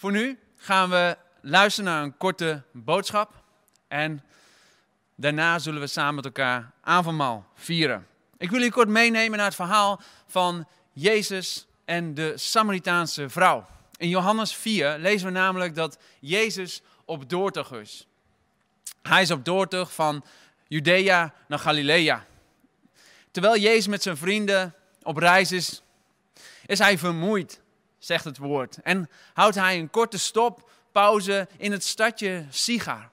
Voor 0.00 0.12
nu 0.12 0.38
gaan 0.56 0.90
we 0.90 1.16
luisteren 1.40 1.90
naar 1.90 2.02
een 2.02 2.16
korte 2.16 2.62
boodschap. 2.72 3.42
En 3.88 4.24
daarna 5.14 5.58
zullen 5.58 5.80
we 5.80 5.86
samen 5.86 6.14
met 6.14 6.24
elkaar 6.24 6.70
avondmaal 6.80 7.46
vieren. 7.54 8.06
Ik 8.38 8.50
wil 8.50 8.60
je 8.60 8.70
kort 8.70 8.88
meenemen 8.88 9.36
naar 9.36 9.46
het 9.46 9.54
verhaal 9.54 10.00
van 10.26 10.68
Jezus 10.92 11.66
en 11.84 12.14
de 12.14 12.32
Samaritaanse 12.36 13.28
vrouw. 13.28 13.66
In 13.96 14.08
Johannes 14.08 14.54
4 14.54 14.98
lezen 14.98 15.26
we 15.26 15.32
namelijk 15.32 15.74
dat 15.74 15.98
Jezus 16.20 16.82
op 17.04 17.28
doortocht 17.28 17.72
is. 17.72 18.06
Hij 19.02 19.22
is 19.22 19.30
op 19.30 19.44
doortocht 19.44 19.92
van 19.92 20.24
Judea 20.68 21.34
naar 21.48 21.58
Galilea. 21.58 22.26
Terwijl 23.30 23.58
Jezus 23.58 23.86
met 23.86 24.02
zijn 24.02 24.16
vrienden 24.16 24.74
op 25.02 25.16
reis 25.16 25.52
is, 25.52 25.82
is 26.66 26.78
hij 26.78 26.98
vermoeid, 26.98 27.60
zegt 28.00 28.24
het 28.24 28.38
woord. 28.38 28.78
En 28.82 29.10
houdt 29.32 29.54
hij 29.54 29.78
een 29.78 29.90
korte 29.90 30.18
stop, 30.18 30.70
pauze 30.92 31.48
in 31.56 31.72
het 31.72 31.84
stadje 31.84 32.44
Sigar. 32.50 33.10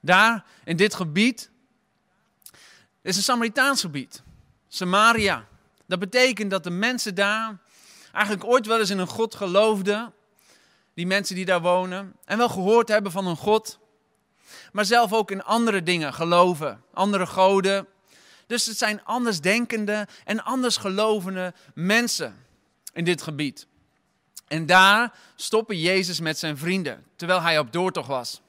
Daar, 0.00 0.44
in 0.64 0.76
dit 0.76 0.94
gebied, 0.94 1.50
is 3.02 3.16
een 3.16 3.22
Samaritaans 3.22 3.80
gebied. 3.80 4.22
Samaria. 4.68 5.46
Dat 5.86 5.98
betekent 5.98 6.50
dat 6.50 6.64
de 6.64 6.70
mensen 6.70 7.14
daar 7.14 7.58
eigenlijk 8.12 8.44
ooit 8.44 8.66
wel 8.66 8.78
eens 8.78 8.90
in 8.90 8.98
een 8.98 9.06
God 9.06 9.34
geloofden. 9.34 10.12
Die 10.94 11.06
mensen 11.06 11.34
die 11.34 11.44
daar 11.44 11.60
wonen. 11.60 12.16
En 12.24 12.38
wel 12.38 12.48
gehoord 12.48 12.88
hebben 12.88 13.12
van 13.12 13.26
een 13.26 13.36
God. 13.36 13.78
Maar 14.72 14.84
zelf 14.84 15.12
ook 15.12 15.30
in 15.30 15.42
andere 15.42 15.82
dingen 15.82 16.14
geloven. 16.14 16.82
Andere 16.94 17.26
goden. 17.26 17.86
Dus 18.46 18.66
het 18.66 18.78
zijn 18.78 19.04
andersdenkende 19.04 20.08
en 20.24 20.44
anders 20.44 20.76
gelovende 20.76 21.54
mensen 21.74 22.46
in 22.92 23.04
dit 23.04 23.22
gebied. 23.22 23.66
En 24.50 24.66
daar 24.66 25.12
stoppen 25.36 25.78
Jezus 25.78 26.20
met 26.20 26.38
zijn 26.38 26.58
vrienden, 26.58 27.04
terwijl 27.16 27.42
hij 27.42 27.58
op 27.58 27.72
doortocht 27.72 28.08
was. 28.08 28.40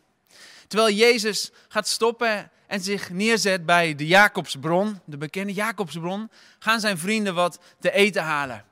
Terwijl 0.67 0.95
Jezus 0.95 1.51
gaat 1.67 1.87
stoppen 1.87 2.51
en 2.67 2.81
zich 2.81 3.09
neerzet 3.09 3.65
bij 3.65 3.95
de 3.95 4.07
Jacobsbron, 4.07 4.99
de 5.05 5.17
bekende 5.17 5.53
Jacobsbron, 5.53 6.29
gaan 6.59 6.79
zijn 6.79 6.97
vrienden 6.97 7.35
wat 7.35 7.59
te 7.79 7.91
eten 7.91 8.23
halen. 8.23 8.65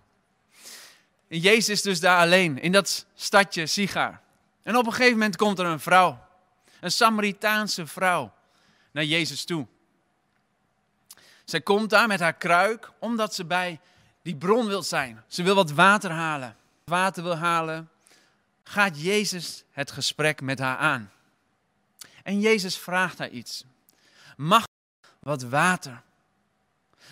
En 1.27 1.39
Jezus 1.39 1.69
is 1.69 1.81
dus 1.81 1.99
daar 1.99 2.19
alleen, 2.19 2.61
in 2.61 2.71
dat 2.71 3.05
stadje 3.16 3.66
Sigar. 3.66 4.19
En 4.64 4.77
op 4.77 4.86
een 4.86 4.93
gegeven 4.93 5.17
moment 5.17 5.36
komt 5.36 5.59
er 5.59 5.66
een 5.66 5.80
vrouw, 5.80 6.25
een 6.80 6.91
Samaritaanse 6.91 7.88
vrouw, 7.88 8.33
naar 8.91 9.03
Jezus 9.03 9.43
toe. 9.43 9.67
Zij 11.45 11.61
komt 11.61 11.89
daar 11.89 12.08
met 12.08 12.19
haar 12.19 12.38
kruik, 12.38 12.91
omdat 12.99 13.36
ze 13.36 13.45
bij 13.45 13.80
die 14.21 14.36
bron 14.36 14.67
wil 14.67 14.83
zijn. 14.83 15.23
Ze 15.27 15.43
wil 15.43 15.55
wat 15.55 15.71
water 15.71 16.11
halen. 16.11 16.58
Water 16.89 17.23
wil 17.23 17.37
halen. 17.37 17.89
Gaat 18.63 19.01
Jezus 19.01 19.63
het 19.71 19.91
gesprek 19.91 20.41
met 20.41 20.59
haar 20.59 20.77
aan. 20.77 21.11
En 22.23 22.39
Jezus 22.39 22.77
vraagt 22.77 23.17
haar 23.17 23.29
iets. 23.29 23.63
Mag 24.37 24.63
wat 25.19 25.43
water? 25.43 26.01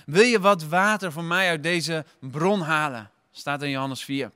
Wil 0.05 0.23
je 0.23 0.39
wat 0.39 0.63
water 0.63 1.11
voor 1.11 1.23
mij 1.23 1.49
uit 1.49 1.63
deze 1.63 2.05
bron 2.19 2.61
halen? 2.61 3.11
Staat 3.31 3.61
in 3.61 3.69
Johannes 3.69 4.03
4. 4.03 4.31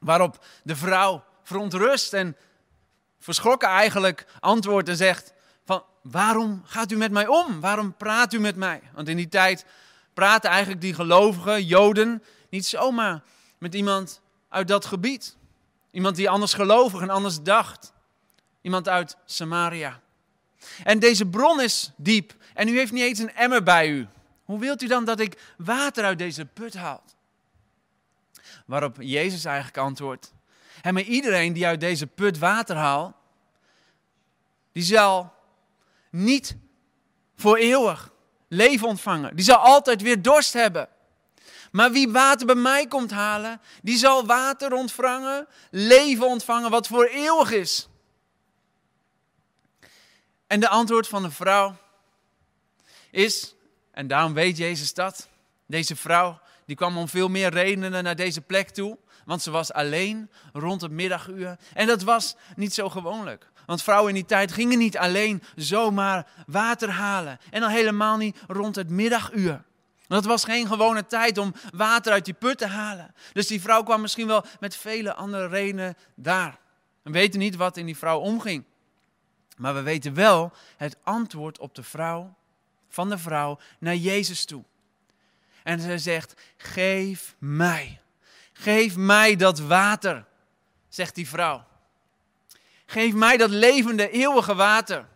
Waarop 0.00 0.44
de 0.62 0.76
vrouw 0.76 1.24
verontrust 1.42 2.12
en 2.12 2.36
verschrokken 3.18 3.68
eigenlijk 3.68 4.26
antwoordt 4.40 4.88
en 4.88 4.96
zegt: 4.96 5.32
van 5.64 5.84
waarom 6.02 6.62
gaat 6.64 6.92
u 6.92 6.96
met 6.96 7.10
mij 7.10 7.26
om? 7.26 7.60
Waarom 7.60 7.94
praat 7.94 8.32
u 8.32 8.38
met 8.38 8.56
mij? 8.56 8.82
Want 8.94 9.08
in 9.08 9.16
die 9.16 9.28
tijd 9.28 9.64
praten 10.14 10.50
eigenlijk 10.50 10.80
die 10.80 10.94
gelovigen, 10.94 11.64
Joden, 11.64 12.22
niet 12.50 12.66
zomaar 12.66 13.22
met 13.58 13.74
iemand 13.74 14.20
uit 14.48 14.68
dat 14.68 14.84
gebied. 14.84 15.36
Iemand 15.90 16.16
die 16.16 16.30
anders 16.30 16.52
gelovig 16.52 17.00
en 17.00 17.10
anders 17.10 17.42
dacht. 17.42 17.92
Iemand 18.60 18.88
uit 18.88 19.16
Samaria. 19.24 20.00
En 20.84 20.98
deze 20.98 21.26
bron 21.26 21.60
is 21.60 21.90
diep 21.96 22.34
en 22.54 22.68
u 22.68 22.76
heeft 22.76 22.92
niet 22.92 23.02
eens 23.02 23.18
een 23.18 23.34
emmer 23.34 23.62
bij 23.62 23.88
u. 23.88 24.06
Hoe 24.44 24.58
wilt 24.58 24.82
u 24.82 24.86
dan 24.86 25.04
dat 25.04 25.20
ik 25.20 25.54
water 25.56 26.04
uit 26.04 26.18
deze 26.18 26.44
put 26.44 26.74
haal? 26.74 27.02
Waarop 28.66 28.96
Jezus 28.98 29.44
eigenlijk 29.44 29.76
antwoordt. 29.76 30.32
En 30.82 30.94
maar 30.94 31.02
iedereen 31.02 31.52
die 31.52 31.66
uit 31.66 31.80
deze 31.80 32.06
put 32.06 32.38
water 32.38 32.76
haalt, 32.76 33.14
die 34.72 34.82
zal 34.82 35.32
niet 36.10 36.56
voor 37.36 37.56
eeuwig 37.56 38.10
leven 38.48 38.88
ontvangen. 38.88 39.36
Die 39.36 39.44
zal 39.44 39.56
altijd 39.56 40.02
weer 40.02 40.22
dorst 40.22 40.52
hebben. 40.52 40.88
Maar 41.76 41.92
wie 41.92 42.08
water 42.08 42.46
bij 42.46 42.54
mij 42.54 42.86
komt 42.86 43.10
halen, 43.10 43.60
die 43.82 43.96
zal 43.96 44.26
water 44.26 44.72
ontvangen, 44.72 45.46
leven 45.70 46.26
ontvangen 46.26 46.70
wat 46.70 46.86
voor 46.86 47.04
eeuwig 47.04 47.50
is. 47.50 47.88
En 50.46 50.60
de 50.60 50.68
antwoord 50.68 51.08
van 51.08 51.22
de 51.22 51.30
vrouw 51.30 51.76
is, 53.10 53.54
en 53.90 54.06
daarom 54.06 54.34
weet 54.34 54.56
Jezus 54.56 54.94
dat, 54.94 55.28
deze 55.66 55.96
vrouw 55.96 56.40
die 56.66 56.76
kwam 56.76 56.96
om 56.96 57.08
veel 57.08 57.28
meer 57.28 57.50
redenen 57.50 58.04
naar 58.04 58.16
deze 58.16 58.40
plek 58.40 58.68
toe, 58.68 58.98
want 59.24 59.42
ze 59.42 59.50
was 59.50 59.72
alleen 59.72 60.30
rond 60.52 60.80
het 60.80 60.90
middaguur. 60.90 61.58
En 61.74 61.86
dat 61.86 62.02
was 62.02 62.36
niet 62.54 62.74
zo 62.74 62.88
gewoonlijk. 62.88 63.50
Want 63.66 63.82
vrouwen 63.82 64.08
in 64.08 64.14
die 64.14 64.24
tijd 64.24 64.52
gingen 64.52 64.78
niet 64.78 64.98
alleen 64.98 65.42
zomaar 65.56 66.26
water 66.46 66.90
halen. 66.90 67.38
En 67.50 67.60
dan 67.60 67.70
helemaal 67.70 68.16
niet 68.16 68.36
rond 68.46 68.76
het 68.76 68.88
middaguur. 68.88 69.64
Want 70.08 70.22
het 70.22 70.30
was 70.30 70.44
geen 70.44 70.66
gewone 70.66 71.06
tijd 71.06 71.38
om 71.38 71.54
water 71.72 72.12
uit 72.12 72.24
die 72.24 72.34
put 72.34 72.58
te 72.58 72.66
halen. 72.66 73.14
Dus 73.32 73.46
die 73.46 73.60
vrouw 73.60 73.82
kwam 73.82 74.00
misschien 74.00 74.26
wel 74.26 74.44
met 74.60 74.76
vele 74.76 75.14
andere 75.14 75.48
redenen 75.48 75.96
daar. 76.14 76.58
We 77.02 77.10
weten 77.10 77.38
niet 77.38 77.56
wat 77.56 77.76
in 77.76 77.86
die 77.86 77.96
vrouw 77.96 78.18
omging. 78.18 78.64
Maar 79.56 79.74
we 79.74 79.82
weten 79.82 80.14
wel 80.14 80.52
het 80.76 80.96
antwoord 81.02 81.58
op 81.58 81.74
de 81.74 81.82
vrouw, 81.82 82.34
van 82.88 83.08
de 83.08 83.18
vrouw 83.18 83.58
naar 83.78 83.94
Jezus 83.94 84.44
toe. 84.44 84.64
En 85.62 85.80
zij 85.80 85.98
zegt, 85.98 86.34
geef 86.56 87.34
mij, 87.38 88.00
geef 88.52 88.96
mij 88.96 89.36
dat 89.36 89.58
water, 89.58 90.24
zegt 90.88 91.14
die 91.14 91.28
vrouw. 91.28 91.64
Geef 92.86 93.12
mij 93.12 93.36
dat 93.36 93.50
levende, 93.50 94.10
eeuwige 94.10 94.54
water. 94.54 95.08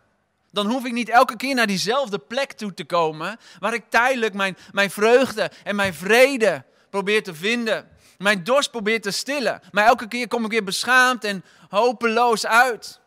Dan 0.51 0.67
hoef 0.67 0.85
ik 0.85 0.91
niet 0.91 1.09
elke 1.09 1.35
keer 1.35 1.55
naar 1.55 1.67
diezelfde 1.67 2.19
plek 2.19 2.51
toe 2.51 2.73
te 2.73 2.85
komen, 2.85 3.39
waar 3.59 3.73
ik 3.73 3.83
tijdelijk 3.89 4.33
mijn, 4.33 4.57
mijn 4.71 4.91
vreugde 4.91 5.51
en 5.63 5.75
mijn 5.75 5.93
vrede 5.93 6.63
probeer 6.89 7.23
te 7.23 7.35
vinden. 7.35 7.89
Mijn 8.17 8.43
dorst 8.43 8.71
probeer 8.71 9.01
te 9.01 9.11
stillen. 9.11 9.61
Maar 9.71 9.85
elke 9.85 10.07
keer 10.07 10.27
kom 10.27 10.45
ik 10.45 10.51
weer 10.51 10.63
beschaamd 10.63 11.23
en 11.23 11.43
hopeloos 11.69 12.45
uit. 12.45 12.99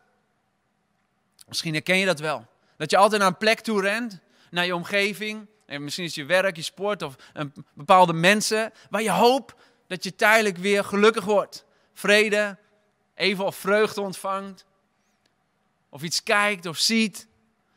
Misschien 1.49 1.72
herken 1.72 1.99
je 1.99 2.06
dat 2.06 2.21
wel. 2.21 2.47
Dat 2.77 2.91
je 2.91 2.97
altijd 2.97 3.21
naar 3.21 3.31
een 3.31 3.37
plek 3.37 3.60
toe 3.60 3.81
rent, 3.81 4.21
naar 4.50 4.66
je 4.66 4.75
omgeving. 4.75 5.47
En 5.66 5.84
misschien 5.84 6.04
is 6.04 6.15
je 6.15 6.25
werk, 6.25 6.56
je 6.56 6.62
sport 6.62 7.03
of 7.03 7.15
een 7.33 7.53
bepaalde 7.75 8.12
mensen. 8.12 8.72
Waar 8.91 9.03
je 9.03 9.10
hoopt 9.10 9.54
dat 9.87 10.04
je 10.04 10.15
tijdelijk 10.15 10.56
weer 10.56 10.84
gelukkig 10.84 11.25
wordt. 11.25 11.65
Vrede, 11.93 12.59
even 13.15 13.44
of 13.44 13.56
vreugde 13.56 14.00
ontvangt, 14.00 14.65
of 15.88 16.03
iets 16.03 16.22
kijkt 16.22 16.66
of 16.66 16.78
ziet, 16.78 17.27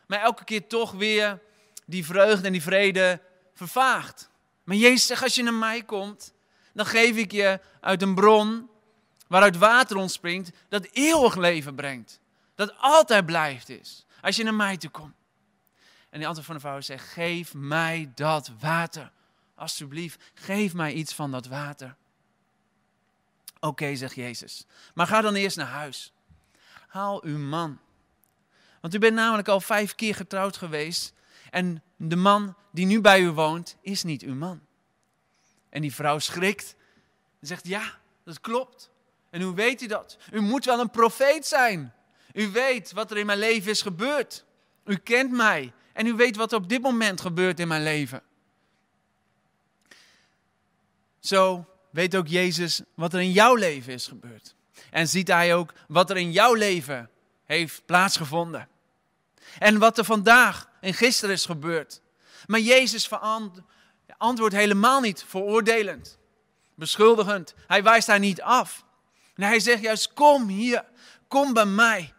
maar 0.08 0.20
elke 0.20 0.44
keer 0.44 0.68
toch 0.68 0.92
weer 0.92 1.42
die 1.86 2.06
vreugde 2.06 2.46
en 2.46 2.52
die 2.52 2.62
vrede 2.62 3.22
vervaagt. 3.54 4.30
Maar 4.64 4.76
Jezus 4.76 5.06
zegt, 5.06 5.24
als 5.24 5.36
je 5.36 5.44
naar 5.44 5.54
mij 5.54 5.84
komt, 5.84 6.34
dan 6.74 6.86
geef 6.86 7.16
ik 7.16 7.32
je 7.32 7.60
uit 7.82 8.02
een 8.02 8.16
bron 8.16 8.70
waaruit 9.28 9.58
water 9.58 9.98
ontspringt, 9.98 10.52
dat 10.70 10.88
eeuwig 10.92 11.36
leven 11.36 11.76
brengt. 11.76 12.20
Dat 12.56 12.74
altijd 12.78 13.26
blijft 13.26 13.70
is, 13.70 14.06
als 14.22 14.36
je 14.36 14.44
naar 14.44 14.54
mij 14.54 14.78
toe 14.78 14.90
komt. 14.90 15.16
En 16.10 16.18
die 16.20 16.28
antwoord 16.28 16.46
van 16.48 16.56
de 16.56 16.62
vrouw 16.62 16.82
zegt, 16.82 17.10
geef 17.10 17.54
mij 17.54 18.12
dat 18.16 18.52
water. 18.60 19.12
Alsjeblieft, 19.56 20.24
geef 20.34 20.74
mij 20.74 20.94
iets 20.94 21.14
van 21.14 21.32
dat 21.32 21.46
water. 21.46 21.96
Oké, 23.60 23.96
zegt 23.96 24.16
Jezus. 24.16 24.66
Maar 24.94 25.08
ga 25.08 25.22
dan 25.22 25.36
eerst 25.36 25.58
naar 25.58 25.68
huis. 25.68 26.14
Haal 26.88 27.24
uw 27.24 27.38
man. 27.38 27.80
Want 28.88 29.00
u 29.00 29.02
bent 29.08 29.16
namelijk 29.16 29.48
al 29.48 29.62
vijf 29.62 29.96
keer 29.96 30.16
getrouwd 30.16 30.58
geweest. 30.58 31.14
En 31.50 31.84
de 31.96 32.16
man 32.16 32.56
die 32.72 32.86
nu 32.86 33.02
bij 33.02 33.22
u 33.22 33.30
woont, 33.30 33.78
is 33.82 34.04
niet 34.04 34.22
uw 34.22 34.36
man. 34.36 34.62
En 35.70 35.82
die 35.82 35.94
vrouw 35.94 36.20
schrikt 36.20 36.76
en 37.40 37.48
zegt: 37.48 37.68
Ja, 37.68 37.98
dat 38.24 38.42
klopt. 38.42 38.90
En 39.30 39.42
hoe 39.42 39.54
weet 39.54 39.82
u 39.82 39.88
dat? 39.88 40.18
U 40.32 40.42
moet 40.42 40.66
wel 40.66 40.80
een 40.80 40.90
profeet 40.90 41.46
zijn. 41.46 41.94
U 42.34 42.50
weet 42.52 42.92
wat 42.92 43.12
er 43.12 43.18
in 43.18 43.26
mijn 43.26 43.40
leven 43.40 43.72
is 43.72 43.82
gebeurd. 43.82 44.46
U 44.86 44.96
kent 44.96 45.32
mij. 45.32 45.74
En 45.94 46.06
u 46.06 46.14
weet 46.14 46.36
wat 46.36 46.52
er 46.52 46.58
op 46.58 46.70
dit 46.70 46.82
moment 46.82 47.22
gebeurt 47.22 47.60
in 47.60 47.68
mijn 47.68 47.84
leven. 47.84 48.22
Zo 51.20 51.66
weet 51.90 52.16
ook 52.16 52.28
Jezus 52.28 52.82
wat 52.94 53.14
er 53.14 53.22
in 53.22 53.32
jouw 53.32 53.56
leven 53.56 53.94
is 53.94 54.08
gebeurd. 54.08 54.56
En 54.92 55.08
ziet 55.08 55.28
hij 55.28 55.56
ook 55.56 55.74
wat 55.88 56.10
er 56.10 56.18
in 56.18 56.32
jouw 56.32 56.54
leven 56.54 57.10
heeft 57.46 57.86
plaatsgevonden. 57.86 58.68
En 59.60 59.80
wat 59.80 59.98
er 59.98 60.06
vandaag 60.06 60.70
en 60.80 60.94
gisteren 60.94 61.36
is 61.36 61.46
gebeurd. 61.46 62.02
Maar 62.46 62.60
Jezus 62.60 63.10
antwoordt 64.18 64.56
helemaal 64.56 65.02
niet 65.02 65.26
veroordelend, 65.28 66.18
beschuldigend. 66.76 67.54
Hij 67.68 67.84
wijst 67.84 68.08
daar 68.08 68.20
niet 68.20 68.42
af. 68.42 68.86
Hij 69.36 69.60
zegt 69.60 69.82
juist, 69.82 70.14
kom 70.14 70.48
hier, 70.48 70.86
kom 71.28 71.54
bij 71.54 71.66
mij. 71.66 72.14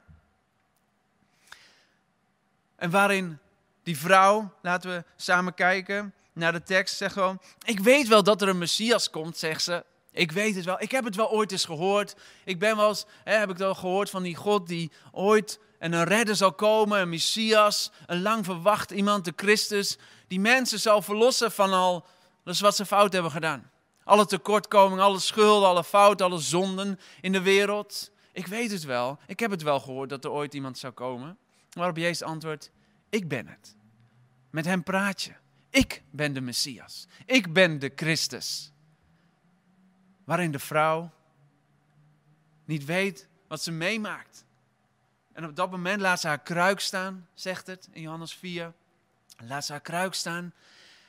En 2.77 2.91
waarin 2.91 3.39
die 3.83 3.99
vrouw, 3.99 4.53
laten 4.63 4.91
we 4.91 5.05
samen 5.17 5.55
kijken 5.55 6.15
naar 6.33 6.53
de 6.53 6.63
tekst, 6.63 6.97
zegt 6.97 7.13
gewoon, 7.13 7.41
ik 7.65 7.81
weet 7.81 8.09
wel 8.09 8.23
dat 8.23 8.43
er 8.43 8.49
een 8.49 8.59
Messias 8.59 9.11
komt, 9.11 9.37
zegt 9.37 9.63
ze. 9.63 9.85
Ik 10.13 10.33
weet 10.33 10.55
het 10.55 10.65
wel, 10.65 10.81
ik 10.81 10.91
heb 10.91 11.05
het 11.05 11.17
wel 11.17 11.31
ooit 11.31 11.53
eens 11.53 11.65
gehoord. 11.65 12.15
Ik 12.45 12.59
ben 12.59 12.77
wel 12.77 12.89
eens, 12.89 13.05
hè, 13.25 13.35
heb 13.35 13.51
ik 13.51 13.57
wel 13.57 13.75
gehoord 13.75 14.11
van 14.11 14.23
die 14.23 14.37
God 14.37 14.67
die 14.67 14.93
ooit 15.13 15.61
en 15.79 15.93
een 15.93 16.05
redder 16.05 16.37
zal 16.37 16.53
komen, 16.53 17.01
een 17.01 17.09
Messias, 17.09 17.91
een 18.07 18.23
lang 18.23 18.45
verwacht 18.45 18.91
iemand, 18.91 19.25
de 19.25 19.33
Christus, 19.37 19.99
die 20.27 20.41
mensen 20.41 20.81
zal 20.81 21.03
verlossen 21.03 21.53
van 21.53 21.73
al 21.73 22.07
dat 22.45 22.59
wat 22.59 22.77
ze 22.77 22.87
fout 22.87 23.13
hebben 23.13 23.31
gedaan. 23.31 23.71
Alle 24.05 24.27
tekortkomingen, 24.27 25.05
alle 25.05 25.19
schulden, 25.19 25.69
alle 25.69 25.85
fouten, 25.85 26.27
alle 26.27 26.39
zonden 26.39 26.99
in 27.21 27.33
de 27.33 27.43
wereld. 27.43 28.11
Ik 28.33 28.47
weet 28.47 28.71
het 28.71 28.85
wel, 28.85 29.19
ik 29.27 29.41
heb 29.41 29.51
het 29.51 29.63
wel 29.63 29.81
gehoord 29.81 30.09
dat 30.09 30.25
er 30.25 30.31
ooit 30.31 30.55
iemand 30.55 30.79
zou 30.79 30.93
komen. 30.93 31.39
Waarop 31.71 31.97
Jezus 31.97 32.23
antwoordt, 32.23 32.71
ik 33.09 33.29
ben 33.29 33.47
het. 33.47 33.77
Met 34.51 34.65
hem 34.65 34.83
praat 34.83 35.23
je. 35.23 35.33
Ik 35.71 36.03
ben 36.11 36.33
de 36.33 36.41
Messias. 36.41 37.07
Ik 37.27 37.53
ben 37.53 37.79
de 37.79 37.93
Christus. 37.95 38.73
Waarin 40.25 40.51
de 40.51 40.59
vrouw 40.59 41.11
niet 42.65 42.85
weet 42.85 43.29
wat 43.49 43.63
ze 43.63 43.71
meemaakt. 43.71 44.45
En 45.39 45.45
op 45.45 45.57
dat 45.57 45.71
moment 45.71 46.01
laat 46.01 46.21
ze 46.21 46.27
haar 46.27 46.43
kruik 46.43 46.81
staan, 46.81 47.29
zegt 47.35 47.67
het 47.67 47.89
in 47.93 48.03
Johannes 48.03 48.35
4. 48.35 48.73
Laat 49.45 49.65
ze 49.65 49.73
haar 49.73 49.81
kruik 49.81 50.15
staan 50.15 50.53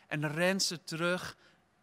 en 0.07 0.31
rent 0.31 0.63
ze 0.63 0.83
terug 0.83 1.37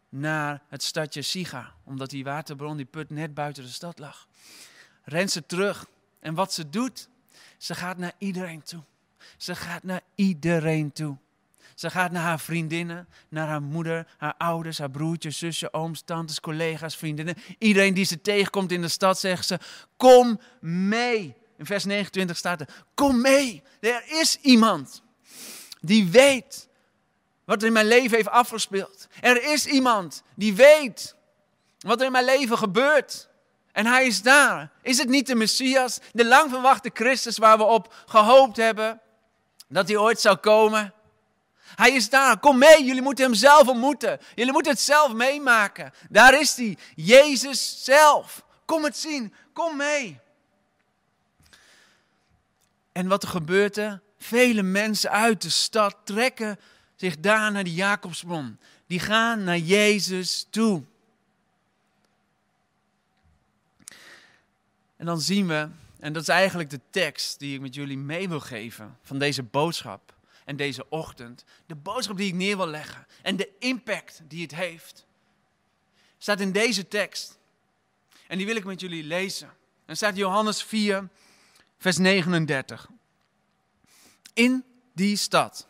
naar 0.09 0.63
het 0.69 0.83
stadje 0.83 1.23
Siga, 1.23 1.75
omdat 1.85 2.11
die 2.11 2.25
waterbron, 2.25 2.77
die 2.77 2.87
put 2.87 3.11
net 3.11 3.35
buiten 3.35 3.63
de 3.63 3.69
stad 3.69 3.99
lag. 3.99 4.29
Rent 5.05 5.31
ze 5.31 5.47
terug 5.47 5.87
en 6.21 6.35
wat 6.35 6.53
ze 6.53 6.71
doet, 6.71 7.09
ze 7.59 7.75
gaat 7.75 7.99
naar 7.99 8.13
iedereen 8.19 8.63
toe. 8.63 8.83
Ze 9.37 9.55
gaat 9.55 9.83
naar 9.83 10.03
iedereen 10.15 10.93
toe. 10.93 11.17
Ze 11.75 11.91
gaat 11.91 12.11
naar 12.11 12.23
haar 12.23 12.41
vriendinnen, 12.41 13.09
naar 13.29 13.49
haar 13.49 13.63
moeder, 13.63 14.07
haar 14.17 14.35
ouders, 14.39 14.79
haar 14.79 14.91
broertjes, 14.91 15.39
zusje, 15.39 15.73
ooms, 15.73 16.01
tantes, 16.01 16.41
collega's, 16.41 16.97
vriendinnen. 16.97 17.37
Iedereen 17.59 17.95
die 17.95 18.05
ze 18.05 18.21
tegenkomt 18.21 18.73
in 18.73 18.81
de 18.81 18.89
stad 18.89 19.19
zegt 19.19 19.47
ze, 19.47 19.59
kom 19.97 20.41
mee. 20.61 21.37
In 21.59 21.67
vers 21.67 21.85
29 21.85 22.37
staat 22.37 22.61
er, 22.61 22.85
kom 22.95 23.21
mee. 23.21 23.63
Er 23.81 24.03
is 24.07 24.39
iemand 24.41 25.03
die 25.81 26.11
weet 26.11 26.69
wat 27.45 27.61
er 27.61 27.67
in 27.67 27.73
mijn 27.73 27.87
leven 27.87 28.17
heeft 28.17 28.29
afgespeeld. 28.29 29.07
Er 29.21 29.43
is 29.43 29.67
iemand 29.67 30.23
die 30.35 30.55
weet 30.55 31.15
wat 31.79 32.01
er 32.01 32.07
in 32.07 32.13
mijn 32.13 32.25
leven 32.25 32.59
gebeurt. 32.59 33.29
En 33.73 33.87
hij 33.87 34.07
is 34.07 34.23
daar. 34.23 34.71
Is 34.83 34.99
het 34.99 35.09
niet 35.09 35.27
de 35.27 35.35
Messias, 35.35 35.99
de 36.13 36.25
lang 36.25 36.51
verwachte 36.51 36.91
Christus 36.95 37.39
waar 37.39 37.59
we 37.59 37.65
op 37.65 37.95
gehoopt 38.07 38.57
hebben 38.57 39.01
dat 39.69 39.89
hij 39.89 39.97
ooit 39.97 40.21
zou 40.21 40.37
komen? 40.37 40.95
Hij 41.75 41.91
is 41.91 42.11
daar. 42.11 42.39
Kom 42.39 42.59
mee. 42.59 42.85
Jullie 42.85 43.03
moeten 43.03 43.25
hem 43.25 43.35
zelf 43.35 43.69
ontmoeten. 43.69 44.21
Jullie 44.35 44.53
moeten 44.53 44.73
het 44.73 44.81
zelf 44.81 45.13
meemaken. 45.13 45.93
Daar 46.11 46.41
is 46.41 46.57
hij. 46.57 46.79
Jezus 46.95 47.85
zelf. 47.85 48.45
Kom 48.65 48.85
het 48.85 48.97
zien. 48.97 49.35
Kom 49.53 49.77
mee. 49.77 50.21
En 52.97 53.09
wat 53.09 53.23
er 53.23 53.29
gebeurt 53.29 53.77
er? 53.77 54.01
Vele 54.19 54.63
mensen 54.63 55.11
uit 55.11 55.43
de 55.43 55.49
stad 55.49 55.97
trekken 56.05 56.59
zich 56.95 57.21
daar 57.21 57.53
naar 57.53 57.65
de 57.65 57.75
Jacobsbron. 57.75 58.59
Die 58.87 59.01
gaan 59.01 59.45
naar 59.45 59.59
Jezus 59.59 60.47
toe. 60.51 60.83
En 64.97 65.07
dan 65.07 65.21
zien 65.21 65.47
we, 65.47 65.69
en 65.99 66.13
dat 66.13 66.23
is 66.23 66.29
eigenlijk 66.29 66.71
de 66.71 66.81
tekst 66.91 67.39
die 67.39 67.55
ik 67.55 67.61
met 67.61 67.75
jullie 67.75 67.99
mee 67.99 68.29
wil 68.29 68.41
geven 68.41 68.99
van 69.03 69.19
deze 69.19 69.43
boodschap 69.43 70.15
en 70.45 70.57
deze 70.57 70.89
ochtend. 70.89 71.45
De 71.67 71.75
boodschap 71.75 72.17
die 72.17 72.29
ik 72.29 72.35
neer 72.35 72.57
wil 72.57 72.69
leggen 72.69 73.07
en 73.23 73.37
de 73.37 73.49
impact 73.59 74.21
die 74.29 74.43
het 74.43 74.55
heeft, 74.55 75.07
staat 76.19 76.41
in 76.41 76.53
deze 76.53 76.89
tekst. 76.89 77.39
En 78.27 78.37
die 78.37 78.47
wil 78.47 78.57
ik 78.57 78.65
met 78.65 78.81
jullie 78.81 79.05
lezen. 79.05 79.51
En 79.87 79.97
staat 79.97 80.17
Johannes 80.17 80.63
4, 80.63 81.09
vers 81.79 81.97
39. 81.97 82.89
In 84.35 84.65
die 84.95 85.17
stad 85.17 85.67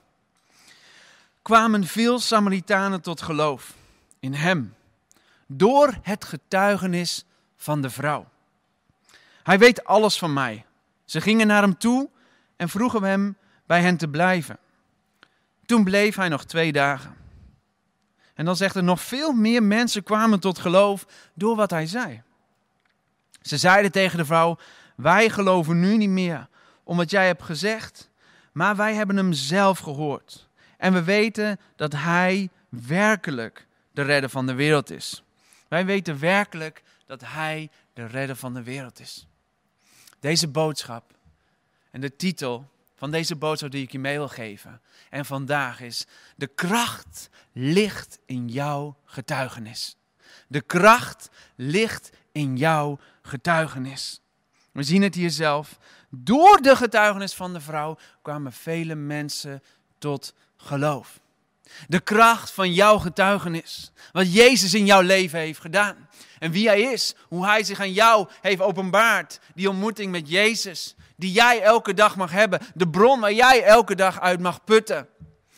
kwamen 1.42 1.86
veel 1.86 2.18
Samaritanen 2.18 3.00
tot 3.00 3.22
geloof 3.22 3.74
in 4.20 4.34
hem, 4.34 4.74
door 5.46 5.98
het 6.02 6.24
getuigenis 6.24 7.24
van 7.56 7.80
de 7.80 7.90
vrouw. 7.90 8.28
Hij 9.42 9.58
weet 9.58 9.84
alles 9.84 10.18
van 10.18 10.32
mij. 10.32 10.64
Ze 11.04 11.20
gingen 11.20 11.46
naar 11.46 11.62
hem 11.62 11.78
toe 11.78 12.10
en 12.56 12.68
vroegen 12.68 13.02
hem 13.02 13.36
bij 13.66 13.80
hen 13.80 13.96
te 13.96 14.08
blijven. 14.08 14.58
Toen 15.66 15.84
bleef 15.84 16.16
hij 16.16 16.28
nog 16.28 16.44
twee 16.44 16.72
dagen. 16.72 17.16
En 18.34 18.44
dan 18.44 18.56
zegt 18.56 18.74
er 18.74 18.84
nog 18.84 19.00
veel 19.00 19.32
meer 19.32 19.62
mensen 19.62 20.02
kwamen 20.02 20.40
tot 20.40 20.58
geloof 20.58 21.06
door 21.34 21.56
wat 21.56 21.70
hij 21.70 21.86
zei. 21.86 22.22
Ze 23.42 23.56
zeiden 23.56 23.92
tegen 23.92 24.18
de 24.18 24.24
vrouw: 24.24 24.58
Wij 24.96 25.30
geloven 25.30 25.80
nu 25.80 25.96
niet 25.96 26.08
meer 26.08 26.48
om 26.84 26.96
wat 26.96 27.10
jij 27.10 27.26
hebt 27.26 27.42
gezegd, 27.42 28.10
maar 28.52 28.76
wij 28.76 28.94
hebben 28.94 29.16
hem 29.16 29.32
zelf 29.32 29.78
gehoord. 29.78 30.48
En 30.76 30.92
we 30.92 31.02
weten 31.02 31.60
dat 31.76 31.92
hij 31.92 32.48
werkelijk 32.68 33.66
de 33.92 34.02
redder 34.02 34.30
van 34.30 34.46
de 34.46 34.54
wereld 34.54 34.90
is. 34.90 35.22
Wij 35.68 35.86
weten 35.86 36.18
werkelijk 36.18 36.82
dat 37.06 37.20
hij 37.24 37.70
de 37.92 38.06
redder 38.06 38.36
van 38.36 38.54
de 38.54 38.62
wereld 38.62 39.00
is. 39.00 39.26
Deze 40.20 40.48
boodschap 40.48 41.14
en 41.90 42.00
de 42.00 42.16
titel 42.16 42.70
van 42.94 43.10
deze 43.10 43.36
boodschap 43.36 43.70
die 43.70 43.82
ik 43.82 43.92
je 43.92 43.98
mee 43.98 44.16
wil 44.16 44.28
geven. 44.28 44.80
En 45.10 45.24
vandaag 45.24 45.80
is, 45.80 46.06
de 46.36 46.46
kracht 46.46 47.28
ligt 47.52 48.18
in 48.26 48.48
jouw 48.48 48.96
getuigenis. 49.04 49.96
De 50.48 50.60
kracht 50.60 51.30
ligt 51.54 52.10
in 52.32 52.56
jouw 52.56 52.98
getuigenis. 53.22 54.20
We 54.76 54.82
zien 54.82 55.02
het 55.02 55.14
hier 55.14 55.30
zelf. 55.30 55.78
Door 56.10 56.62
de 56.62 56.76
getuigenis 56.76 57.34
van 57.34 57.52
de 57.52 57.60
vrouw 57.60 57.98
kwamen 58.22 58.52
vele 58.52 58.94
mensen 58.94 59.62
tot 59.98 60.34
geloof. 60.56 61.20
De 61.88 62.00
kracht 62.00 62.50
van 62.50 62.72
jouw 62.72 62.98
getuigenis. 62.98 63.92
Wat 64.12 64.32
Jezus 64.34 64.74
in 64.74 64.86
jouw 64.86 65.00
leven 65.00 65.38
heeft 65.38 65.60
gedaan. 65.60 66.08
En 66.38 66.50
wie 66.50 66.68
Hij 66.68 66.80
is. 66.80 67.14
Hoe 67.28 67.46
Hij 67.46 67.64
zich 67.64 67.80
aan 67.80 67.92
jou 67.92 68.28
heeft 68.40 68.60
openbaard. 68.60 69.40
Die 69.54 69.68
ontmoeting 69.68 70.10
met 70.12 70.28
Jezus 70.28 70.94
die 71.16 71.32
jij 71.32 71.62
elke 71.62 71.94
dag 71.94 72.16
mag 72.16 72.30
hebben. 72.30 72.60
De 72.74 72.88
bron 72.88 73.20
waar 73.20 73.32
jij 73.32 73.62
elke 73.62 73.94
dag 73.94 74.20
uit 74.20 74.40
mag 74.40 74.64
putten. 74.64 75.08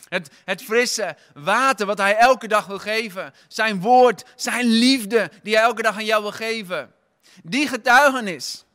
Het, 0.09 0.29
het 0.45 0.63
frisse 0.63 1.15
water 1.33 1.85
wat 1.85 1.97
hij 1.97 2.15
elke 2.15 2.47
dag 2.47 2.65
wil 2.65 2.79
geven. 2.79 3.33
Zijn 3.47 3.81
woord, 3.81 4.25
zijn 4.35 4.65
liefde 4.65 5.31
die 5.43 5.55
hij 5.55 5.63
elke 5.63 5.81
dag 5.81 5.95
aan 5.95 6.05
jou 6.05 6.21
wil 6.21 6.31
geven. 6.31 6.91
Die 7.43 7.67
getuigenis, 7.67 8.65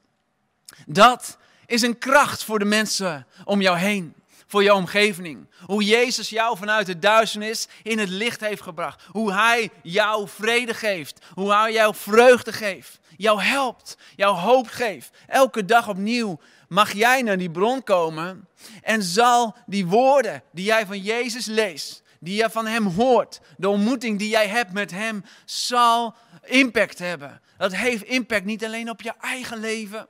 dat 0.87 1.39
is 1.67 1.83
een 1.83 1.99
kracht 1.99 2.45
voor 2.45 2.59
de 2.59 2.65
mensen 2.65 3.27
om 3.45 3.61
jou 3.61 3.79
heen. 3.79 4.15
Voor 4.47 4.63
jouw 4.63 4.77
omgeving. 4.77 5.49
Hoe 5.67 5.85
Jezus 5.85 6.29
jou 6.29 6.57
vanuit 6.57 6.87
de 6.87 6.99
duisternis 6.99 7.69
in 7.83 7.99
het 7.99 8.09
licht 8.09 8.41
heeft 8.41 8.63
gebracht. 8.63 9.03
Hoe 9.11 9.33
hij 9.33 9.71
jou 9.83 10.29
vrede 10.29 10.75
geeft. 10.75 11.25
Hoe 11.35 11.53
hij 11.53 11.73
jou 11.73 11.95
vreugde 11.95 12.53
geeft. 12.53 12.99
Jou 13.17 13.43
helpt. 13.43 13.97
Jou 14.17 14.37
hoop 14.37 14.69
geeft. 14.69 15.11
Elke 15.27 15.65
dag 15.65 15.89
opnieuw 15.89 16.41
mag 16.69 16.93
jij 16.93 17.23
naar 17.23 17.39
die 17.39 17.51
bron 17.51 17.83
komen 17.83 18.49
en 18.83 19.03
zal 19.03 19.57
die 19.67 19.87
woorden 19.87 20.43
die 20.53 20.65
jij 20.65 20.87
van 20.87 20.99
Jezus 20.99 21.47
leest, 21.47 22.03
die 22.21 22.37
je 22.37 22.51
van 22.51 22.67
Hem 22.67 22.87
hoort, 22.87 23.41
de 23.57 23.69
ontmoeting 23.69 24.19
die 24.19 24.29
jij 24.29 24.49
hebt 24.49 24.73
met 24.73 24.91
Hem, 24.91 25.25
zal 25.45 26.15
impact 26.45 26.99
hebben. 26.99 27.41
Dat 27.59 27.75
heeft 27.75 28.03
impact 28.03 28.45
niet 28.45 28.65
alleen 28.65 28.91
op 28.91 29.03
je 29.03 29.13
eigen 29.21 29.59
leven, 29.59 30.09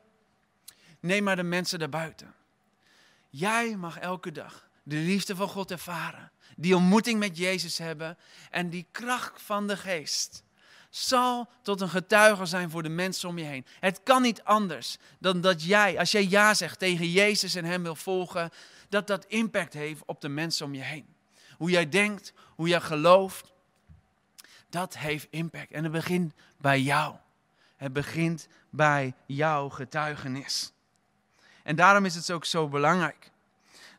nee, 1.05 1.23
maar 1.23 1.37
de 1.37 1.43
mensen 1.43 1.79
daarbuiten. 1.79 2.35
Jij 3.31 3.77
mag 3.77 3.99
elke 3.99 4.33
dag 4.33 4.69
de 4.83 4.97
liefde 4.97 5.37
van 5.37 5.49
God 5.49 5.71
ervaren, 5.71 6.31
die 6.57 6.77
ontmoeting 6.77 7.19
met 7.19 7.37
Jezus 7.37 7.79
hebben 7.79 8.19
en 8.51 8.71
die 8.71 8.87
kracht 8.91 9.43
van 9.43 9.67
de 9.67 9.77
geest 9.77 10.43
zal 10.91 11.49
tot 11.63 11.81
een 11.81 11.89
getuige 11.89 12.47
zijn 12.47 12.71
voor 12.71 12.83
de 12.83 12.89
mensen 12.89 13.29
om 13.29 13.39
je 13.39 13.45
heen. 13.45 13.67
Het 13.81 14.01
kan 14.03 14.23
niet 14.23 14.43
anders 14.43 14.97
dan 15.19 15.41
dat 15.41 15.63
jij, 15.63 15.99
als 15.99 16.11
jij 16.11 16.27
ja 16.29 16.55
zegt 16.55 16.79
tegen 16.79 17.11
Jezus 17.11 17.55
en 17.55 17.65
Hem 17.65 17.83
wil 17.83 17.97
volgen, 17.97 18.51
dat 18.89 19.07
dat 19.07 19.25
impact 19.25 19.73
heeft 19.73 20.03
op 20.07 20.21
de 20.21 20.29
mensen 20.29 20.67
om 20.67 20.75
je 20.75 20.83
heen. 20.83 21.07
Hoe 21.57 21.71
jij 21.71 21.89
denkt, 21.89 22.33
hoe 22.55 22.69
jij 22.69 22.81
gelooft, 22.81 23.53
dat 24.69 24.99
heeft 24.99 25.27
impact. 25.31 25.73
En 25.73 25.83
het 25.83 25.93
begint 25.93 26.35
bij 26.59 26.81
jou. 26.81 27.17
Het 27.77 27.93
begint 27.93 28.49
bij 28.71 29.15
jouw 29.27 29.69
getuigenis. 29.69 30.73
En 31.65 31.77
daarom 31.77 32.05
is 32.05 32.15
het 32.15 32.31
ook 32.31 32.45
zo 32.45 32.69
belangrijk 32.69 33.31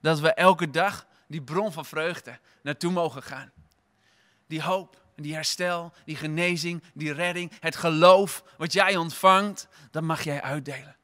dat 0.02 0.20
we 0.20 0.34
elke 0.34 0.70
dag 0.70 1.06
die 1.28 1.42
bron 1.42 1.72
van 1.72 1.86
vreugde 1.86 2.40
naartoe 2.62 2.92
mogen 2.92 3.24
gaan. 3.24 3.52
Die 4.48 4.62
hoop 4.62 5.04
die 5.16 5.34
herstel, 5.34 5.94
die 6.06 6.16
genezing, 6.16 6.84
die 6.94 7.14
redding, 7.14 7.52
het 7.60 7.76
geloof 7.76 8.44
wat 8.58 8.74
jij 8.74 8.96
ontvangt, 8.96 9.68
dat 9.92 10.04
mag 10.04 10.24
jij 10.24 10.42
uitdelen. 10.42 10.96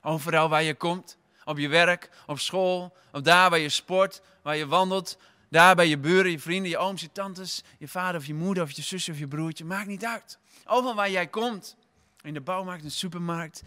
Overal 0.00 0.48
waar 0.48 0.62
je 0.62 0.74
komt, 0.74 1.16
op 1.44 1.58
je 1.58 1.68
werk, 1.68 2.10
op 2.26 2.38
school, 2.38 2.96
op 3.12 3.24
daar 3.24 3.50
waar 3.50 3.58
je 3.58 3.68
sport, 3.68 4.22
waar 4.42 4.56
je 4.56 4.66
wandelt, 4.66 5.18
daar 5.48 5.74
bij 5.74 5.88
je 5.88 5.98
buren, 5.98 6.30
je 6.30 6.38
vrienden, 6.38 6.70
je 6.70 6.78
ooms, 6.78 7.00
je 7.00 7.12
tantes, 7.12 7.62
je 7.78 7.88
vader 7.88 8.20
of 8.20 8.26
je 8.26 8.34
moeder 8.34 8.62
of 8.62 8.70
je 8.70 8.82
zus 8.82 9.08
of 9.08 9.18
je 9.18 9.28
broertje, 9.28 9.64
maakt 9.64 9.86
niet 9.86 10.04
uit. 10.04 10.38
Overal 10.64 10.94
waar 10.94 11.10
jij 11.10 11.26
komt, 11.26 11.76
in 12.22 12.34
de 12.34 12.40
bouwmarkt, 12.40 12.82
de 12.82 12.90
supermarkt, 12.90 13.62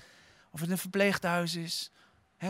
of 0.51 0.59
het 0.59 0.69
een 0.69 0.77
verpleeghuis 0.77 1.55
is, 1.55 1.91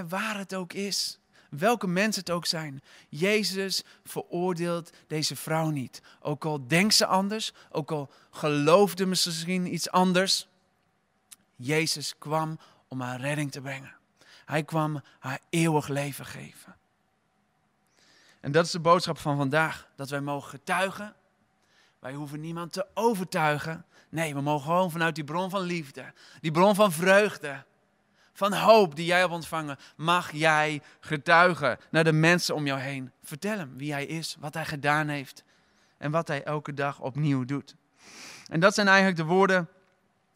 waar 0.08 0.38
het 0.38 0.56
ook 0.56 0.74
is, 0.74 1.20
welke 1.50 1.88
mensen 1.88 2.22
het 2.22 2.32
ook 2.32 2.46
zijn. 2.46 2.82
Jezus 3.10 3.84
veroordeelt 4.04 4.92
deze 5.08 5.36
vrouw 5.36 5.70
niet. 5.70 6.02
Ook 6.20 6.46
al 6.46 6.68
denkt 6.68 6.94
ze 6.94 7.06
anders, 7.06 7.54
ook 7.72 7.92
al 7.92 8.12
geloofde 8.32 9.06
misschien 9.06 9.74
iets 9.74 9.90
anders. 9.90 10.48
Jezus 11.56 12.18
kwam 12.18 12.60
om 12.88 13.02
haar 13.02 13.20
redding 13.20 13.52
te 13.52 13.62
brengen. 13.62 13.96
Hij 14.46 14.64
kwam 14.64 15.02
haar 15.20 15.40
eeuwig 15.50 15.88
leven 15.88 16.26
geven. 16.26 16.76
En 18.40 18.52
dat 18.52 18.66
is 18.66 18.72
de 18.72 18.80
boodschap 18.80 19.18
van 19.18 19.38
vandaag. 19.38 19.88
Dat 19.96 20.10
wij 20.10 20.22
mogen 20.22 20.50
getuigen. 20.50 21.16
Wij 22.00 22.14
hoeven 22.14 22.40
niemand 22.40 22.74
te 22.74 22.86
overtuigen. 22.94 23.86
Nee, 24.10 24.34
we 24.34 24.42
mogen 24.42 24.66
gewoon 24.66 24.92
vanuit 24.92 25.16
die 25.16 25.24
bron 25.24 25.50
van 25.50 25.62
liefde, 25.62 26.14
die 26.42 26.52
bron 26.52 26.76
van 26.76 26.92
vreugde, 26.92 27.64
van 28.38 28.54
hoop 28.54 28.96
die 28.96 29.06
jij 29.06 29.20
hebt 29.20 29.32
ontvangen, 29.32 29.78
mag 29.96 30.32
jij 30.32 30.82
getuigen 31.00 31.78
naar 31.92 32.04
de 32.04 32.12
mensen 32.12 32.56
om 32.56 32.66
jou 32.66 32.80
heen. 32.80 33.12
Vertel 33.24 33.58
hem 33.58 33.78
wie 33.78 33.92
hij 33.92 34.06
is, 34.06 34.36
wat 34.40 34.54
hij 34.54 34.66
gedaan 34.66 35.08
heeft 35.08 35.44
en 35.98 36.12
wat 36.12 36.28
hij 36.28 36.44
elke 36.44 36.74
dag 36.74 37.00
opnieuw 37.00 37.46
doet. 37.46 37.76
En 38.48 38.60
dat 38.60 38.74
zijn 38.74 38.88
eigenlijk 38.88 39.18
de 39.18 39.24
woorden 39.24 39.68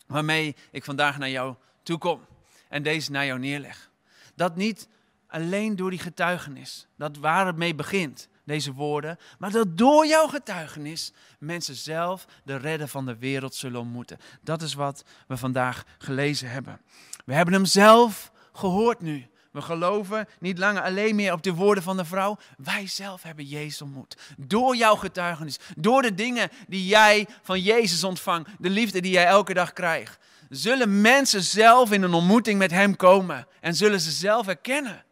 waarmee 0.08 0.56
ik 0.72 0.84
vandaag 0.84 1.18
naar 1.18 1.30
jou 1.30 1.56
toe 1.84 1.98
kom 1.98 2.26
en 2.70 2.84
deze 2.84 3.12
naar 3.12 3.26
jou 3.26 3.40
neerleg. 3.40 3.90
Dat 4.36 4.56
niet 4.56 4.88
alleen 5.28 5.76
door 5.76 5.90
die 5.90 6.00
getuigenis, 6.00 6.88
dat 6.96 7.18
waar 7.18 7.46
het 7.46 7.56
mee 7.56 7.76
begint, 7.76 8.28
deze 8.52 8.74
woorden, 8.74 9.18
maar 9.40 9.52
dat 9.52 9.78
door 9.78 10.08
jouw 10.08 10.28
getuigenis 10.28 11.12
mensen 11.40 11.76
zelf 11.76 12.26
de 12.44 12.56
redder 12.56 12.88
van 12.88 13.06
de 13.06 13.18
wereld 13.18 13.56
zullen 13.56 13.80
ontmoeten. 13.80 14.18
Dat 14.42 14.62
is 14.62 14.74
wat 14.74 15.04
we 15.28 15.38
vandaag 15.38 15.84
gelezen 15.98 16.50
hebben. 16.50 16.82
We 17.26 17.34
hebben 17.34 17.54
hem 17.54 17.66
zelf 17.66 18.32
gehoord 18.54 19.02
nu. 19.02 19.30
We 19.52 19.62
geloven 19.62 20.28
niet 20.40 20.58
langer 20.58 20.82
alleen 20.82 21.16
meer 21.16 21.34
op 21.34 21.44
de 21.44 21.54
woorden 21.54 21.84
van 21.84 21.98
de 21.98 22.06
vrouw. 22.06 22.38
Wij 22.58 22.88
zelf 22.88 23.24
hebben 23.24 23.46
Jezus 23.46 23.82
ontmoet. 23.82 24.18
Door 24.38 24.76
jouw 24.76 24.96
getuigenis, 24.96 25.60
door 25.78 26.02
de 26.02 26.14
dingen 26.14 26.50
die 26.68 26.86
jij 26.86 27.28
van 27.42 27.62
Jezus 27.62 28.04
ontvangt, 28.04 28.50
de 28.60 28.70
liefde 28.70 29.02
die 29.02 29.12
jij 29.12 29.26
elke 29.26 29.54
dag 29.54 29.74
krijgt, 29.74 30.18
zullen 30.50 31.02
mensen 31.02 31.44
zelf 31.44 31.92
in 31.92 32.02
een 32.02 32.14
ontmoeting 32.14 32.58
met 32.58 32.72
Hem 32.72 32.96
komen 32.96 33.48
en 33.60 33.76
zullen 33.76 34.00
ze 34.00 34.12
zelf 34.12 34.46
herkennen. 34.46 35.04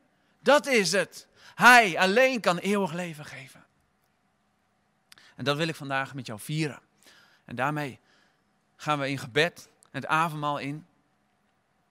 Dat 0.41 0.67
is 0.67 0.91
het. 0.91 1.27
Hij 1.60 2.00
alleen 2.00 2.39
kan 2.39 2.58
eeuwig 2.58 2.94
leven 2.94 3.25
geven. 3.25 3.66
En 5.36 5.44
dat 5.44 5.58
wil 5.58 5.68
ik 5.68 5.75
vandaag 5.75 6.13
met 6.13 6.25
jou 6.25 6.39
vieren. 6.39 6.80
En 7.46 7.56
daarmee 7.56 8.00
gaan 8.75 9.00
we 9.00 9.10
in 9.10 9.18
gebed 9.18 9.70
het 9.92 10.06
avondmaal 10.06 10.58
in. 10.58 10.86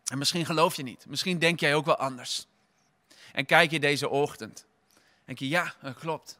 En 0.04 0.18
misschien 0.18 0.46
geloof 0.46 0.76
je 0.76 0.82
niet. 0.82 1.06
Misschien 1.06 1.38
denk 1.38 1.60
jij 1.60 1.74
ook 1.74 1.84
wel 1.84 1.96
anders. 1.96 2.46
En 3.32 3.46
kijk 3.46 3.70
je 3.70 3.80
deze 3.80 4.08
ochtend. 4.08 4.66
Denk 5.24 5.38
je, 5.38 5.48
ja, 5.48 5.74
dat 5.82 5.94
klopt. 5.94 6.38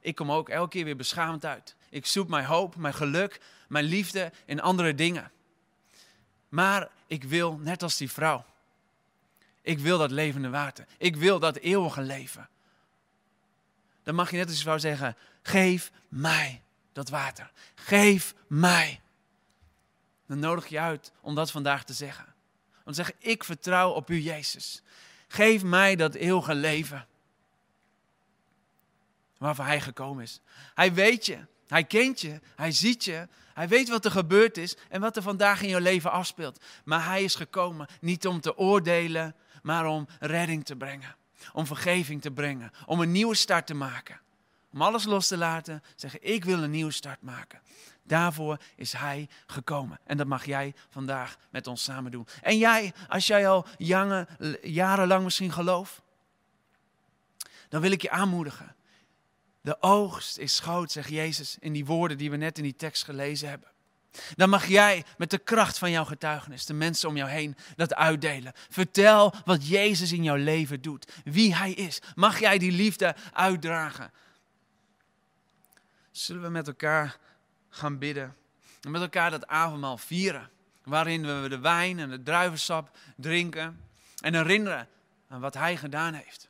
Ik 0.00 0.14
kom 0.14 0.32
ook 0.32 0.48
elke 0.48 0.70
keer 0.70 0.84
weer 0.84 0.96
beschaamd 0.96 1.44
uit. 1.44 1.74
Ik 1.88 2.06
zoek 2.06 2.28
mijn 2.28 2.44
hoop, 2.44 2.76
mijn 2.76 2.94
geluk, 2.94 3.40
mijn 3.68 3.84
liefde 3.84 4.32
in 4.44 4.60
andere 4.60 4.94
dingen. 4.94 5.32
Maar 6.48 6.88
ik 7.06 7.24
wil, 7.24 7.56
net 7.56 7.82
als 7.82 7.96
die 7.96 8.10
vrouw, 8.10 8.44
ik 9.62 9.78
wil 9.78 9.98
dat 9.98 10.10
levende 10.10 10.50
water. 10.50 10.86
Ik 10.98 11.16
wil 11.16 11.38
dat 11.38 11.56
eeuwige 11.56 12.00
leven. 12.00 12.48
Dan 14.02 14.14
mag 14.14 14.30
je 14.30 14.36
net 14.36 14.46
als 14.46 14.54
die 14.54 14.64
vrouw 14.64 14.78
zeggen, 14.78 15.16
geef 15.42 15.92
mij 16.08 16.62
dat 16.92 17.08
water. 17.08 17.50
Geef 17.74 18.34
mij. 18.46 19.00
Dan 20.26 20.38
nodig 20.38 20.66
je 20.66 20.80
uit 20.80 21.12
om 21.20 21.34
dat 21.34 21.50
vandaag 21.50 21.84
te 21.84 21.92
zeggen. 21.92 22.34
Om 22.84 22.92
te 22.92 22.94
zeggen, 22.94 23.14
ik 23.18 23.44
vertrouw 23.44 23.90
op 23.90 24.10
u 24.10 24.20
Jezus. 24.20 24.82
Geef 25.28 25.62
mij 25.62 25.96
dat 25.96 26.14
eeuwige 26.14 26.54
leven. 26.54 27.06
Waarvoor 29.38 29.64
hij 29.64 29.80
gekomen 29.80 30.22
is. 30.22 30.40
Hij 30.74 30.94
weet 30.94 31.26
je. 31.26 31.46
Hij 31.66 31.84
kent 31.84 32.20
je. 32.20 32.40
Hij 32.56 32.72
ziet 32.72 33.04
je. 33.04 33.28
Hij 33.54 33.68
weet 33.68 33.88
wat 33.88 34.04
er 34.04 34.10
gebeurd 34.10 34.56
is 34.56 34.76
en 34.88 35.00
wat 35.00 35.16
er 35.16 35.22
vandaag 35.22 35.62
in 35.62 35.68
je 35.68 35.80
leven 35.80 36.10
afspeelt. 36.10 36.64
Maar 36.84 37.04
hij 37.04 37.24
is 37.24 37.34
gekomen 37.34 37.86
niet 38.00 38.26
om 38.26 38.40
te 38.40 38.56
oordelen, 38.56 39.34
maar 39.62 39.86
om 39.86 40.08
redding 40.20 40.64
te 40.64 40.76
brengen. 40.76 41.16
Om 41.52 41.66
vergeving 41.66 42.22
te 42.22 42.30
brengen. 42.30 42.70
Om 42.86 43.00
een 43.00 43.12
nieuwe 43.12 43.34
start 43.34 43.66
te 43.66 43.74
maken. 43.74 44.20
Om 44.72 44.82
alles 44.82 45.04
los 45.04 45.28
te 45.28 45.36
laten. 45.36 45.82
Zeggen, 45.96 46.20
ik 46.22 46.44
wil 46.44 46.62
een 46.62 46.70
nieuwe 46.70 46.92
start 46.92 47.22
maken. 47.22 47.60
Daarvoor 48.02 48.58
is 48.76 48.92
Hij 48.92 49.28
gekomen. 49.46 50.00
En 50.04 50.16
dat 50.16 50.26
mag 50.26 50.44
jij 50.44 50.74
vandaag 50.88 51.36
met 51.50 51.66
ons 51.66 51.82
samen 51.82 52.10
doen. 52.10 52.26
En 52.42 52.58
jij, 52.58 52.92
als 53.08 53.26
jij 53.26 53.48
al 53.48 53.66
jange, 53.78 54.26
jarenlang 54.62 55.24
misschien 55.24 55.52
gelooft, 55.52 56.02
dan 57.68 57.80
wil 57.80 57.90
ik 57.90 58.02
je 58.02 58.10
aanmoedigen. 58.10 58.74
De 59.60 59.82
oogst 59.82 60.38
is 60.38 60.58
groot, 60.58 60.92
zegt 60.92 61.08
Jezus 61.08 61.56
in 61.60 61.72
die 61.72 61.86
woorden 61.86 62.18
die 62.18 62.30
we 62.30 62.36
net 62.36 62.58
in 62.58 62.64
die 62.64 62.76
tekst 62.76 63.04
gelezen 63.04 63.48
hebben. 63.48 63.68
Dan 64.36 64.50
mag 64.50 64.66
jij 64.66 65.04
met 65.18 65.30
de 65.30 65.38
kracht 65.38 65.78
van 65.78 65.90
jouw 65.90 66.04
getuigenis 66.04 66.66
de 66.66 66.74
mensen 66.74 67.08
om 67.08 67.16
jou 67.16 67.30
heen 67.30 67.56
dat 67.76 67.94
uitdelen. 67.94 68.52
Vertel 68.68 69.34
wat 69.44 69.68
Jezus 69.68 70.12
in 70.12 70.22
jouw 70.22 70.36
leven 70.36 70.82
doet, 70.82 71.12
wie 71.24 71.54
Hij 71.54 71.72
is. 71.72 72.00
Mag 72.14 72.38
jij 72.40 72.58
die 72.58 72.72
liefde 72.72 73.14
uitdragen? 73.32 74.12
Zullen 76.10 76.42
we 76.42 76.48
met 76.48 76.66
elkaar 76.66 77.18
gaan 77.68 77.98
bidden 77.98 78.36
en 78.80 78.90
met 78.90 79.02
elkaar 79.02 79.30
dat 79.30 79.46
avondmaal 79.46 79.98
vieren, 79.98 80.50
waarin 80.82 81.42
we 81.42 81.48
de 81.48 81.58
wijn 81.58 81.98
en 81.98 82.10
het 82.10 82.24
druivensap 82.24 82.96
drinken 83.16 83.80
en 84.20 84.34
herinneren 84.34 84.88
aan 85.28 85.40
wat 85.40 85.54
Hij 85.54 85.76
gedaan 85.76 86.14
heeft. 86.14 86.48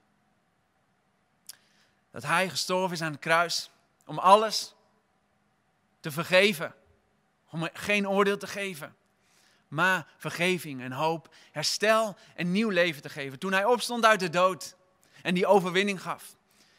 Dat 2.11 2.23
Hij 2.23 2.49
gestorven 2.49 2.97
is 2.97 3.03
aan 3.03 3.13
het 3.13 3.21
kruis 3.21 3.71
om 4.05 4.19
alles 4.19 4.75
te 6.01 6.11
vergeven 6.11 6.75
om 7.51 7.69
geen 7.73 8.09
oordeel 8.09 8.37
te 8.37 8.47
geven, 8.47 8.97
maar 9.69 10.07
vergeving 10.17 10.81
en 10.83 10.93
hoop, 10.93 11.35
herstel 11.51 12.17
en 12.35 12.53
nieuw 12.53 12.69
leven 12.69 13.03
te 13.03 13.09
geven. 13.09 13.39
Toen 13.39 13.53
hij 13.53 13.65
opstond 13.65 14.05
uit 14.05 14.21
de 14.21 14.31
dood 14.31 14.77
en 15.23 15.35
die 15.35 15.47
overwinning 15.47 16.03
gaf, 16.03 16.37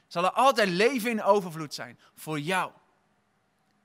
zal 0.07 0.23
er 0.23 0.31
altijd 0.31 0.69
leven 0.69 1.09
in 1.09 1.23
overvloed 1.23 1.73
zijn 1.73 1.99
voor 2.15 2.39
jou. 2.39 2.71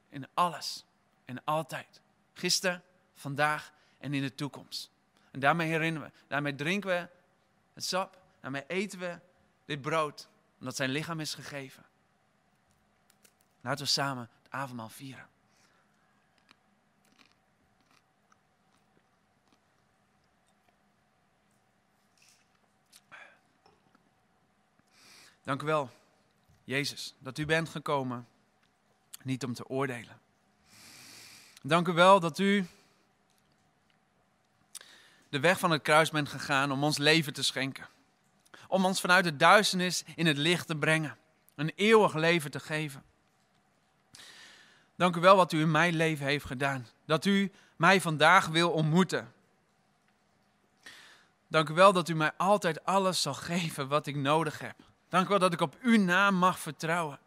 In 0.08 0.28
alles 0.34 0.84
en 1.24 1.44
altijd. 1.44 2.00
Gisteren, 2.32 2.82
vandaag 3.14 3.72
en 3.98 4.14
in 4.14 4.22
de 4.22 4.34
toekomst. 4.34 4.90
En 5.30 5.40
daarmee 5.40 5.68
herinneren 5.68 6.08
we, 6.08 6.14
daarmee 6.28 6.54
drinken 6.54 6.90
we 6.90 7.08
het 7.74 7.84
sap, 7.84 8.18
daarmee 8.40 8.64
eten 8.66 8.98
we 8.98 9.18
dit 9.64 9.80
brood, 9.80 10.28
omdat 10.60 10.76
zijn 10.76 10.90
lichaam 10.90 11.20
is 11.20 11.34
gegeven. 11.34 11.84
Laten 13.60 13.84
we 13.84 13.90
samen 13.90 14.30
het 14.42 14.52
avondmaal 14.52 14.88
vieren. 14.88 15.28
Dank 25.46 25.62
u 25.62 25.66
wel, 25.66 25.90
Jezus, 26.64 27.14
dat 27.18 27.38
u 27.38 27.46
bent 27.46 27.68
gekomen, 27.68 28.26
niet 29.22 29.44
om 29.44 29.54
te 29.54 29.68
oordelen. 29.68 30.20
Dank 31.62 31.88
u 31.88 31.92
wel 31.92 32.20
dat 32.20 32.38
u 32.38 32.66
de 35.28 35.40
weg 35.40 35.58
van 35.58 35.70
het 35.70 35.82
kruis 35.82 36.10
bent 36.10 36.28
gegaan 36.28 36.72
om 36.72 36.84
ons 36.84 36.98
leven 36.98 37.32
te 37.32 37.42
schenken. 37.42 37.88
Om 38.68 38.84
ons 38.84 39.00
vanuit 39.00 39.24
de 39.24 39.36
duisternis 39.36 40.04
in 40.14 40.26
het 40.26 40.36
licht 40.36 40.66
te 40.66 40.76
brengen. 40.76 41.16
Een 41.54 41.72
eeuwig 41.74 42.14
leven 42.14 42.50
te 42.50 42.60
geven. 42.60 43.04
Dank 44.96 45.16
u 45.16 45.20
wel 45.20 45.36
wat 45.36 45.52
u 45.52 45.60
in 45.60 45.70
mijn 45.70 45.94
leven 45.94 46.26
heeft 46.26 46.46
gedaan. 46.46 46.86
Dat 47.04 47.24
u 47.24 47.52
mij 47.76 48.00
vandaag 48.00 48.46
wil 48.46 48.70
ontmoeten. 48.70 49.32
Dank 51.48 51.68
u 51.68 51.74
wel 51.74 51.92
dat 51.92 52.08
u 52.08 52.14
mij 52.14 52.32
altijd 52.36 52.84
alles 52.84 53.22
zal 53.22 53.34
geven 53.34 53.88
wat 53.88 54.06
ik 54.06 54.16
nodig 54.16 54.58
heb. 54.58 54.76
Dank 55.08 55.26
u 55.26 55.28
wel 55.28 55.38
dat 55.38 55.52
ik 55.52 55.60
op 55.60 55.76
uw 55.82 55.98
naam 55.98 56.34
mag 56.34 56.58
vertrouwen. 56.58 57.18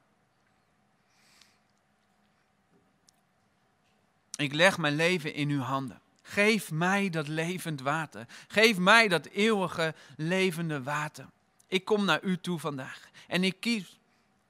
Ik 4.35 4.53
leg 4.53 4.77
mijn 4.77 4.95
leven 4.95 5.33
in 5.33 5.49
uw 5.49 5.61
handen. 5.61 6.01
Geef 6.21 6.71
mij 6.71 7.09
dat 7.09 7.27
levend 7.27 7.81
water. 7.81 8.27
Geef 8.47 8.77
mij 8.77 9.07
dat 9.07 9.25
eeuwige 9.25 9.95
levende 10.17 10.83
water. 10.83 11.25
Ik 11.67 11.85
kom 11.85 12.05
naar 12.05 12.23
u 12.23 12.37
toe 12.37 12.59
vandaag. 12.59 13.09
En 13.27 13.43
ik 13.43 13.59
kies 13.59 13.99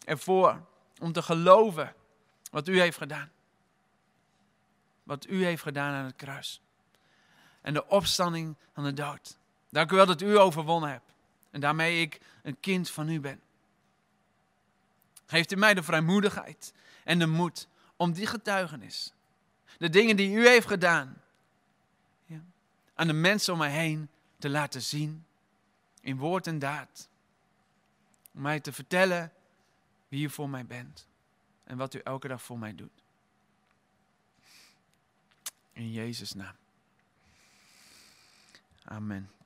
ervoor 0.05 0.65
om 0.99 1.11
te 1.11 1.21
geloven 1.21 1.95
wat 2.51 2.67
u 2.67 2.79
heeft 2.79 2.97
gedaan. 2.97 3.31
wat 5.03 5.27
u 5.27 5.45
heeft 5.45 5.61
gedaan 5.61 5.93
aan 5.93 6.05
het 6.05 6.15
kruis. 6.15 6.61
En 7.61 7.73
de 7.73 7.87
opstanding 7.87 8.55
van 8.73 8.83
de 8.83 8.93
dood. 8.93 9.37
Dank 9.69 9.91
u 9.91 9.95
wel 9.95 10.05
dat 10.05 10.21
u 10.21 10.37
overwonnen 10.37 10.89
hebt. 10.89 11.08
En 11.51 11.59
daarmee 11.59 12.01
ik 12.01 12.19
een 12.43 12.59
kind 12.59 12.89
van 12.89 13.09
u 13.09 13.19
ben. 13.19 13.41
Geeft 15.25 15.51
u 15.51 15.55
mij 15.55 15.73
de 15.73 15.83
vrijmoedigheid 15.83 16.73
en 17.03 17.19
de 17.19 17.27
moed 17.27 17.67
om 17.95 18.11
die 18.11 18.27
getuigenis, 18.27 19.13
de 19.77 19.89
dingen 19.89 20.15
die 20.15 20.35
u 20.35 20.47
heeft 20.47 20.67
gedaan, 20.67 21.21
ja, 22.25 22.41
aan 22.93 23.07
de 23.07 23.13
mensen 23.13 23.53
om 23.53 23.59
mij 23.59 23.71
heen 23.71 24.09
te 24.37 24.49
laten 24.49 24.81
zien, 24.81 25.25
in 26.01 26.17
woord 26.17 26.47
en 26.47 26.59
daad. 26.59 27.07
Om 28.33 28.41
mij 28.41 28.59
te 28.59 28.73
vertellen 28.73 29.31
wie 30.07 30.25
u 30.25 30.29
voor 30.29 30.49
mij 30.49 30.65
bent 30.65 31.07
en 31.63 31.77
wat 31.77 31.93
u 31.93 31.99
elke 31.99 32.27
dag 32.27 32.41
voor 32.41 32.59
mij 32.59 32.75
doet. 32.75 33.03
In 35.73 35.91
Jezus' 35.91 36.33
naam. 36.33 36.55
Amen. 38.83 39.38